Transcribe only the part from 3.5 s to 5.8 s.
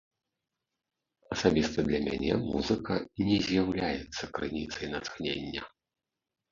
з'яўляецца крыніцай натхнення.